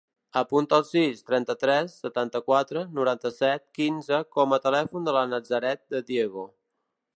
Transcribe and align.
Apunta 0.39 0.77
el 0.83 0.85
sis, 0.91 1.19
trenta-tres, 1.27 1.97
setanta-quatre, 2.05 2.83
noranta-set, 3.01 3.67
quinze 3.81 4.21
com 4.39 4.57
a 4.57 4.61
telèfon 4.67 5.09
de 5.11 5.17
la 5.19 5.25
Nazaret 5.37 5.85
De 5.97 6.05
Diego. 6.11 6.51